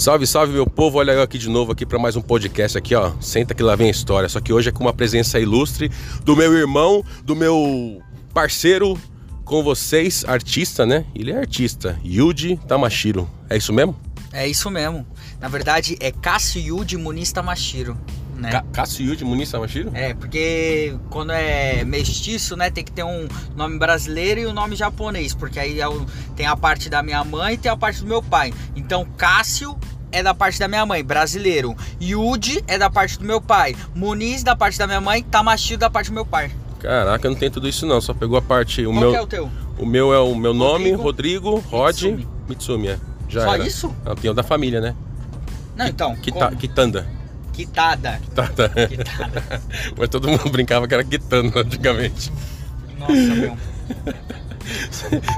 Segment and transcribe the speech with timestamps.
[0.00, 2.94] Salve, salve meu povo, olha eu aqui de novo aqui para mais um podcast aqui,
[2.94, 3.12] ó.
[3.20, 4.30] Senta que lá vem a história.
[4.30, 5.90] Só que hoje é com uma presença ilustre
[6.24, 8.00] do meu irmão, do meu
[8.32, 8.98] parceiro
[9.44, 11.04] com vocês, artista, né?
[11.14, 13.28] Ele é artista, Yuji Tamashiro.
[13.50, 13.94] É isso mesmo?
[14.32, 15.06] É isso mesmo.
[15.38, 17.94] Na verdade é Cássio Yuji Muniz Tamashiro.
[18.36, 18.52] Né?
[18.52, 19.90] Ca Cássio Yuji Muniz Tamashiro?
[19.92, 24.74] É, porque quando é mestiço, né, tem que ter um nome brasileiro e um nome
[24.76, 25.84] japonês, porque aí é
[26.34, 28.54] tem a parte da minha mãe e tem a parte do meu pai.
[28.74, 29.76] Então, Cássio
[30.12, 31.76] é da parte da minha mãe, brasileiro.
[32.00, 33.76] Yuji é da parte do meu pai.
[33.94, 36.50] Muniz da parte da minha mãe, Tamashiro da parte do meu pai.
[36.80, 38.86] Caraca, eu não tenho tudo isso não, só pegou a parte.
[38.86, 39.50] O Qual meu, que é o teu?
[39.78, 42.28] O meu é o meu nome, Rodrigo, Rod, Mitsumi.
[42.48, 42.98] Mitsumi, é.
[43.28, 43.66] Já Só era.
[43.66, 43.94] isso?
[44.04, 44.94] Não, tem o da família, né?
[45.76, 46.16] Não, então.
[46.16, 46.56] Kita, como?
[46.56, 47.06] Kitanda.
[47.52, 48.20] Quitada.
[48.22, 48.68] Kitanda.
[48.68, 49.62] Quitada.
[49.96, 52.32] Mas todo mundo brincava que era Kitanda antigamente.
[52.98, 53.56] Nossa, meu.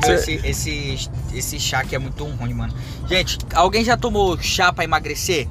[0.06, 2.74] Meu, esse, esse, esse chá aqui é muito ruim, mano.
[3.08, 5.48] Gente, alguém já tomou chá pra emagrecer?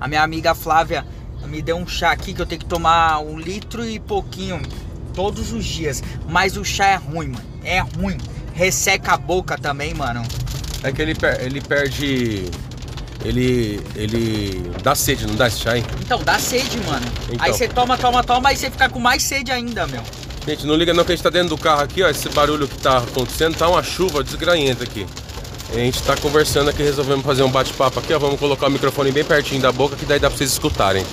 [0.00, 1.06] A minha amiga Flávia
[1.46, 4.60] me deu um chá aqui que eu tenho que tomar um litro e pouquinho
[5.14, 6.02] todos os dias.
[6.28, 7.44] Mas o chá é ruim, mano.
[7.64, 8.18] É ruim.
[8.54, 10.22] Resseca a boca também, mano.
[10.82, 12.44] É que ele, per- ele perde.
[13.24, 13.80] Ele.
[13.96, 14.70] Ele.
[14.82, 15.84] dá sede, não dá esse chá, hein?
[16.00, 17.06] Então, dá sede, mano.
[17.32, 17.36] Então.
[17.46, 20.02] Aí você toma, toma, toma, aí você fica com mais sede ainda, meu.
[20.48, 22.08] Gente, não liga não que a gente tá dentro do carro aqui, ó.
[22.08, 25.06] Esse barulho que tá acontecendo, tá uma chuva desgranhenta aqui.
[25.74, 28.18] E a gente tá conversando aqui, resolvemos fazer um bate-papo aqui, ó.
[28.18, 31.04] Vamos colocar o microfone bem pertinho da boca, que daí dá pra vocês escutarem.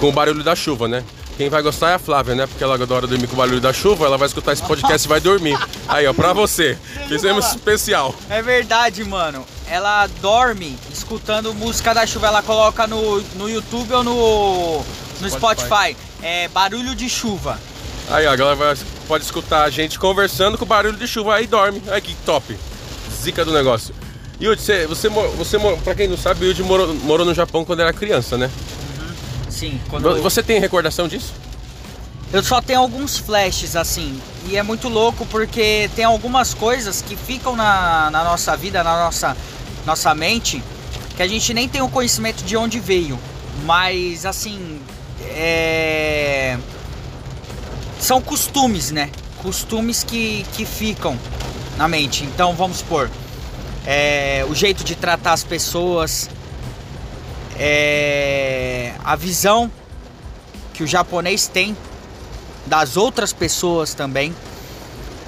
[0.00, 1.04] Com o barulho da chuva, né?
[1.36, 2.48] Quem vai gostar é a Flávia, né?
[2.48, 5.08] Porque ela adora dormir com o barulho da chuva, ela vai escutar esse podcast e
[5.08, 5.56] vai dormir.
[5.86, 6.76] Aí, ó, pra você.
[7.06, 8.12] Fizemos especial.
[8.28, 9.46] É verdade, mano.
[9.68, 12.26] Ela dorme escutando música da chuva.
[12.26, 14.78] Ela coloca no, no YouTube ou no,
[15.20, 15.66] no Spotify.
[15.66, 15.96] Spotify.
[16.22, 17.56] É barulho de chuva.
[18.10, 21.46] Aí, ó, a galera vai- pode escutar a gente conversando com barulho de chuva, aí
[21.46, 21.80] dorme.
[21.88, 22.56] Aí que top.
[23.22, 23.94] Zica do negócio.
[24.40, 27.80] Yudi, você, você, você, pra quem não sabe, o Yudi morou, morou no Japão quando
[27.80, 28.50] era criança, né?
[29.48, 31.32] Sim, quando Vo- Você tem recordação disso?
[32.32, 34.18] eu só tenho alguns flashes assim.
[34.48, 39.04] E é muito louco porque tem algumas coisas que ficam na, na nossa vida, na
[39.04, 39.36] nossa,
[39.84, 40.62] nossa mente,
[41.16, 43.18] que a gente nem tem o conhecimento de onde veio.
[43.64, 44.80] Mas assim.
[45.22, 46.29] É.
[48.00, 49.10] São costumes, né?
[49.42, 51.16] Costumes que, que ficam
[51.76, 52.24] na mente.
[52.24, 53.10] Então vamos supor.
[53.86, 56.28] é, o jeito de tratar as pessoas.
[57.58, 59.70] é, a visão
[60.72, 61.76] que o japonês tem
[62.66, 64.34] das outras pessoas também.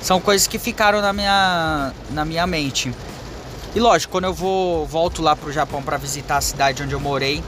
[0.00, 2.92] São coisas que ficaram na minha, na minha mente.
[3.74, 7.00] E lógico, quando eu vou volto lá pro Japão para visitar a cidade onde eu
[7.00, 7.42] morei,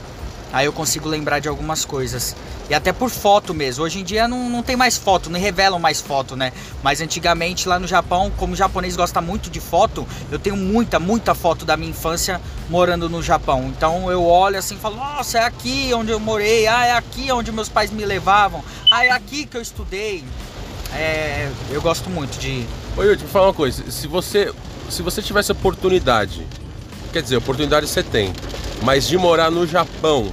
[0.55, 2.33] aí eu consigo lembrar de algumas coisas.
[2.69, 3.83] E até por foto mesmo.
[3.83, 6.53] Hoje em dia não, não tem mais foto, não revelam mais foto, né?
[6.81, 10.97] Mas antigamente lá no Japão, como o japonês gosta muito de foto, eu tenho muita,
[10.97, 12.39] muita foto da minha infância
[12.69, 13.65] morando no Japão.
[13.65, 17.29] Então eu olho assim e falo, nossa, é aqui onde eu morei, ah, é aqui
[17.33, 20.23] onde meus pais me levavam, ah, é aqui que eu estudei.
[20.93, 22.65] É, eu gosto muito de.
[22.95, 23.91] Ô Yudi, me fala uma coisa.
[23.91, 24.53] Se você,
[24.89, 26.47] se você tivesse oportunidade,
[27.11, 28.31] quer dizer, oportunidade você tem,
[28.81, 30.31] mas de morar no Japão,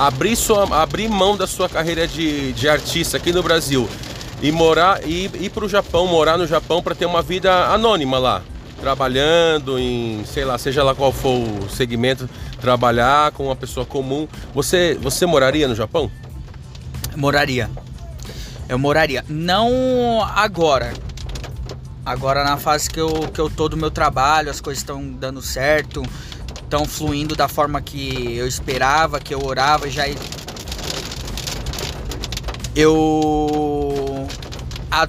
[0.00, 3.86] abrir, sua, abrir mão da sua carreira de, de artista aqui no Brasil
[4.40, 8.42] e morar e ir pro Japão, morar no Japão para ter uma vida anônima lá,
[8.80, 12.26] trabalhando em, sei lá, seja lá qual for o segmento,
[12.62, 16.10] trabalhar com uma pessoa comum, você você moraria no Japão?
[17.14, 17.68] Moraria.
[18.70, 19.22] Eu moraria.
[19.28, 20.94] Não agora.
[22.06, 25.42] Agora na fase que eu, que eu tô do meu trabalho, as coisas estão dando
[25.42, 26.02] certo,
[26.70, 30.04] estão fluindo da forma que eu esperava, que eu orava, já
[32.76, 34.28] eu
[34.88, 35.08] há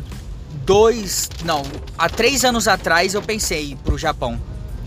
[0.65, 1.61] dois, não,
[1.95, 4.41] há três anos atrás eu pensei ir pro Japão,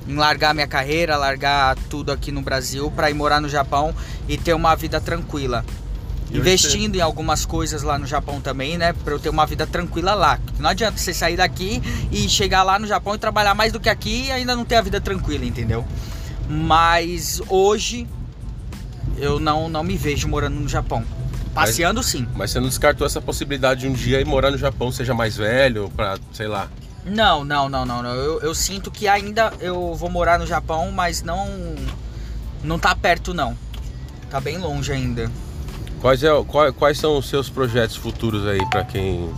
[0.08, 3.94] em largar minha carreira, largar tudo aqui no Brasil para ir morar no Japão
[4.26, 5.64] e ter uma vida tranquila.
[6.28, 8.92] Investindo em algumas coisas lá no Japão também, né?
[8.92, 10.40] Pra eu ter uma vida tranquila lá.
[10.58, 13.88] Não adianta você sair daqui e chegar lá no Japão e trabalhar mais do que
[13.88, 15.86] aqui e ainda não ter a vida tranquila, entendeu?
[16.48, 18.06] Mas hoje
[19.16, 21.04] eu não, não me vejo morando no Japão.
[21.54, 22.26] Passeando sim.
[22.34, 25.36] Mas você não descartou essa possibilidade de um dia ir morar no Japão, seja mais
[25.36, 26.68] velho, pra, sei lá.
[27.04, 28.10] Não, não, não, não, não.
[28.14, 31.48] Eu, eu sinto que ainda eu vou morar no Japão, mas não.
[32.62, 33.56] Não tá perto não.
[34.30, 35.30] Tá bem longe ainda.
[36.00, 39.30] Quais, é, qual- quais são os seus projetos futuros aí pra quem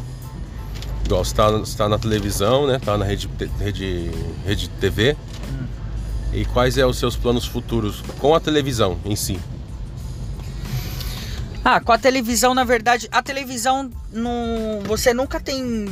[1.08, 2.78] gosta, está, está na televisão, né?
[2.82, 3.28] Tá na rede,
[3.60, 4.10] rede,
[4.44, 5.16] rede TV.
[6.36, 9.40] E quais é os seus planos futuros com a televisão em si?
[11.64, 15.88] Ah, com a televisão, na verdade, a televisão não, você nunca tem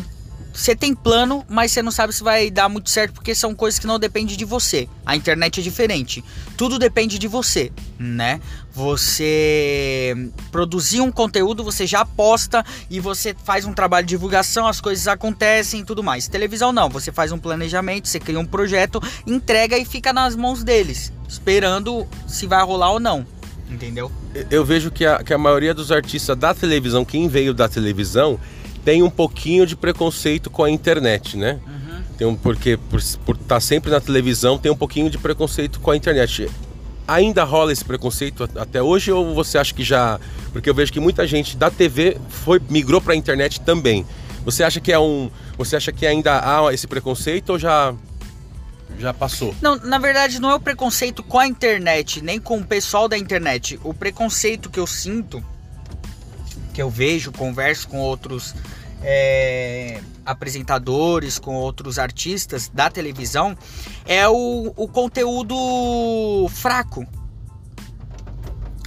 [0.55, 3.81] você tem plano, mas você não sabe se vai dar muito certo porque são coisas
[3.81, 4.89] que não dependem de você.
[5.05, 6.25] A internet é diferente.
[6.57, 8.41] Tudo depende de você, né?
[8.73, 14.81] Você produzir um conteúdo, você já posta e você faz um trabalho de divulgação, as
[14.81, 16.29] coisas acontecem e tudo mais.
[16.29, 20.63] Televisão não, você faz um planejamento, você cria um projeto, entrega e fica nas mãos
[20.63, 23.27] deles, esperando se vai rolar ou não.
[23.69, 24.11] Entendeu?
[24.49, 28.39] Eu vejo que a, que a maioria dos artistas da televisão, quem veio da televisão,
[28.85, 31.59] tem um pouquinho de preconceito com a internet, né?
[31.67, 32.03] Uhum.
[32.19, 35.91] Tem um, porque por estar tá sempre na televisão tem um pouquinho de preconceito com
[35.91, 36.49] a internet.
[37.09, 40.21] Ainda rola esse preconceito até hoje ou você acha que já?
[40.53, 44.07] Porque eu vejo que muita gente da TV foi migrou para a internet também.
[44.45, 45.31] Você acha que é um?
[45.57, 47.95] Você acha que ainda há esse preconceito ou já
[48.99, 49.55] já passou?
[49.61, 53.19] Não, na verdade não é o preconceito com a internet, nem com o pessoal da
[53.19, 53.79] internet.
[53.83, 55.43] O preconceito que eu sinto,
[56.75, 58.55] que eu vejo, converso com outros
[59.01, 63.57] é, apresentadores, com outros artistas da televisão,
[64.05, 65.55] é o, o conteúdo
[66.51, 67.07] fraco.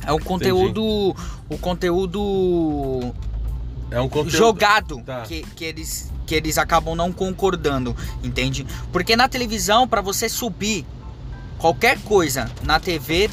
[0.05, 0.81] É o conteúdo.
[0.81, 1.37] Entendi.
[1.49, 3.13] O conteúdo.
[3.89, 5.21] É um conteúdo jogado tá.
[5.21, 8.67] que, que, eles, que eles acabam não concordando, entende?
[8.91, 10.85] Porque na televisão, para você subir
[11.57, 13.29] qualquer coisa na TV,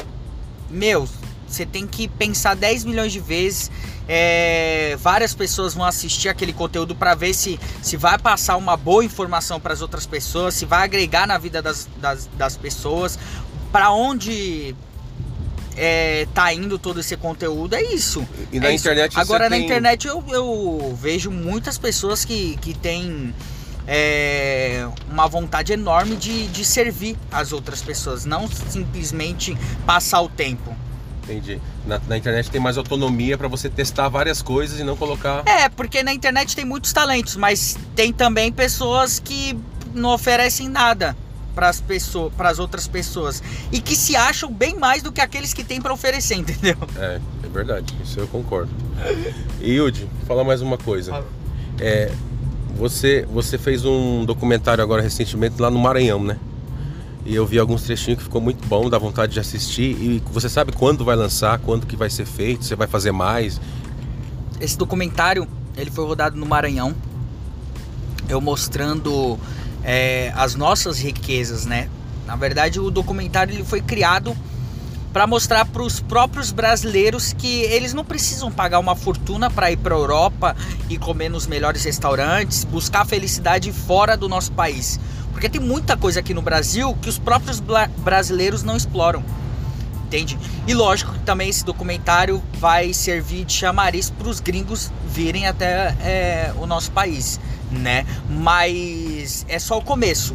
[0.70, 1.08] meu,
[1.54, 3.70] você tem que pensar 10 milhões de vezes
[4.08, 9.04] é, várias pessoas vão assistir aquele conteúdo para ver se, se vai passar uma boa
[9.04, 13.18] informação para as outras pessoas, se vai agregar na vida das, das, das pessoas,
[13.72, 14.74] para onde
[15.76, 18.26] é, tá indo todo esse conteúdo, é isso.
[18.52, 19.20] E na é internet isso.
[19.20, 19.64] Agora na tem...
[19.64, 23.34] internet eu, eu vejo muitas pessoas que, que têm
[23.86, 30.76] é, uma vontade enorme de, de servir as outras pessoas, não simplesmente passar o tempo.
[31.24, 31.60] Entendi.
[31.86, 35.42] Na, na internet tem mais autonomia para você testar várias coisas e não colocar.
[35.46, 39.58] É, porque na internet tem muitos talentos, mas tem também pessoas que
[39.94, 41.16] não oferecem nada
[41.54, 43.42] para as pessoas, para as outras pessoas
[43.72, 46.76] e que se acham bem mais do que aqueles que têm para oferecer, entendeu?
[46.96, 47.94] É, é verdade.
[48.02, 48.70] Isso eu concordo.
[49.60, 51.24] E Yudi, fala mais uma coisa.
[51.80, 52.12] É,
[52.76, 56.38] você, você fez um documentário agora recentemente lá no Maranhão, né?
[57.24, 59.92] E eu vi alguns trechinhos que ficou muito bom, dá vontade de assistir.
[59.92, 63.60] E você sabe quando vai lançar, quando que vai ser feito, você vai fazer mais?
[64.60, 66.94] Esse documentário, ele foi rodado no Maranhão.
[68.28, 69.38] Eu mostrando
[69.82, 71.88] é, as nossas riquezas, né?
[72.26, 74.36] Na verdade, o documentário ele foi criado
[75.14, 79.76] para mostrar para os próprios brasileiros que eles não precisam pagar uma fortuna para ir
[79.76, 80.56] para a Europa
[80.90, 84.98] e comer nos melhores restaurantes, buscar felicidade fora do nosso país.
[85.34, 87.60] Porque tem muita coisa aqui no Brasil que os próprios
[87.98, 89.22] brasileiros não exploram.
[90.06, 90.38] Entende?
[90.66, 95.94] E lógico que também esse documentário vai servir de chamariz para os gringos virem até
[96.00, 97.40] é, o nosso país,
[97.70, 98.06] né?
[98.31, 100.34] Mas é só o começo.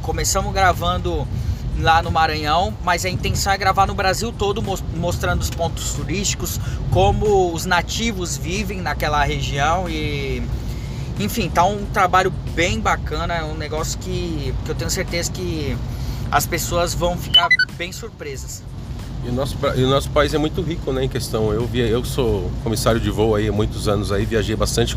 [0.00, 1.28] Começamos gravando
[1.78, 4.62] lá no Maranhão, mas a intenção é gravar no Brasil todo,
[4.96, 6.58] mostrando os pontos turísticos,
[6.90, 10.42] como os nativos vivem naquela região e
[11.24, 15.76] enfim, tá um trabalho bem bacana, é um negócio que, que eu tenho certeza que
[16.30, 18.62] as pessoas vão ficar bem surpresas.
[19.24, 21.52] E o nosso, e o nosso país é muito rico, né, em questão.
[21.52, 24.96] Eu via, eu sou comissário de voo aí há muitos anos aí, viajei bastante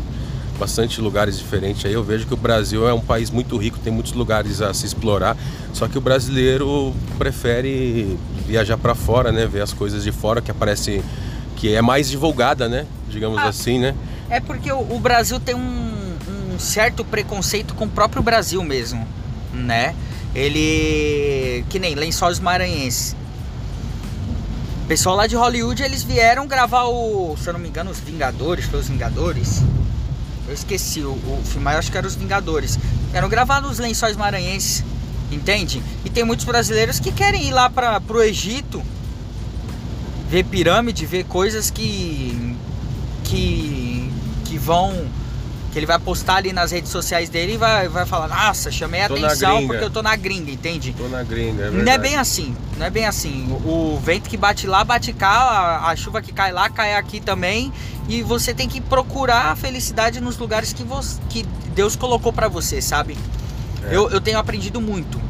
[0.58, 1.92] bastante lugares diferentes aí.
[1.92, 4.86] Eu vejo que o Brasil é um país muito rico, tem muitos lugares a se
[4.86, 5.36] explorar.
[5.72, 10.52] Só que o brasileiro prefere viajar para fora, né, ver as coisas de fora que
[10.52, 11.02] aparece
[11.56, 13.94] que é mais divulgada, né, digamos ah, assim, né?
[14.30, 16.03] É porque o, o Brasil tem um
[16.54, 19.06] um certo preconceito com o próprio Brasil mesmo,
[19.52, 19.94] né?
[20.34, 21.64] Ele.
[21.68, 23.16] Que nem Lençóis Maranhenses.
[24.84, 27.36] O pessoal lá de Hollywood, eles vieram gravar o.
[27.36, 29.62] Se eu não me engano, os Vingadores, foi os Vingadores?
[30.46, 32.78] Eu esqueci o, o filme, mas acho que era os Vingadores.
[33.10, 34.84] Vieram gravar nos Lençóis Maranhenses,
[35.30, 35.82] entende?
[36.04, 38.82] E tem muitos brasileiros que querem ir lá para pro Egito
[40.28, 42.56] ver pirâmide, ver coisas que.
[43.24, 44.10] que.
[44.44, 45.06] que vão
[45.74, 49.00] que ele vai postar ali nas redes sociais dele e vai, vai falar, nossa, chamei
[49.00, 50.94] a atenção porque eu tô na gringa, entende?
[50.96, 53.48] Tô na gringa, é Não é bem assim, não é bem assim.
[53.50, 56.94] O, o vento que bate lá, bate cá, a, a, chuva que cai lá, cai
[56.94, 57.72] aqui também.
[58.08, 62.46] E você tem que procurar a felicidade nos lugares que, você, que Deus colocou para
[62.46, 63.18] você, sabe?
[63.82, 63.96] É.
[63.96, 65.20] Eu, eu tenho aprendido muito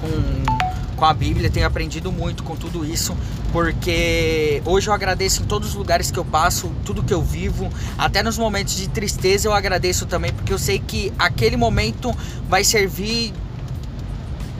[0.00, 3.16] com, com a Bíblia, tenho aprendido muito com tudo isso
[3.52, 7.70] porque hoje eu agradeço em todos os lugares que eu passo, tudo que eu vivo,
[7.98, 12.16] até nos momentos de tristeza eu agradeço também, porque eu sei que aquele momento
[12.48, 13.32] vai servir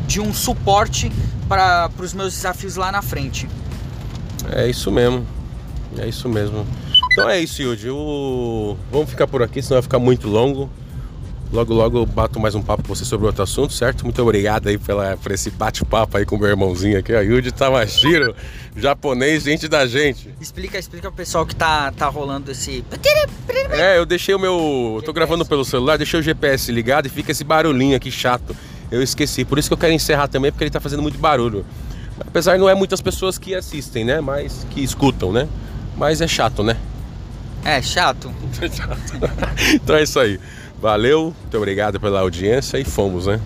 [0.07, 1.11] de um suporte
[1.49, 3.49] para os meus desafios lá na frente.
[4.51, 5.27] É isso mesmo,
[5.99, 6.67] é isso mesmo.
[7.13, 7.89] Então é isso, Yudi.
[8.91, 10.69] Vamos ficar por aqui, senão vai ficar muito longo.
[11.53, 14.05] Logo, logo eu bato mais um papo com você sobre outro assunto, certo?
[14.05, 17.53] Muito obrigado aí pela, por esse bate-papo aí com o meu irmãozinho aqui, a Yuji
[17.53, 18.35] Tamashiro,
[18.75, 20.31] japonês, gente da gente.
[20.41, 22.83] Explica, explica pro pessoal que tá, tá rolando esse.
[23.71, 24.95] É, eu deixei o meu.
[24.97, 28.57] Eu tô gravando pelo celular, deixei o GPS ligado e fica esse barulhinho aqui chato.
[28.91, 29.45] Eu esqueci.
[29.45, 31.67] Por isso que eu quero encerrar também, porque ele tá fazendo muito barulho.
[32.19, 34.23] Apesar não é muitas pessoas que assistem, né?
[34.23, 35.47] Mas que escutam, né?
[35.99, 36.79] Mas é chato, né?
[37.63, 38.33] É, chato.
[39.75, 40.41] então é isso aí.
[40.83, 43.41] Valeu, muito obrigado pela audiência e fomos, né?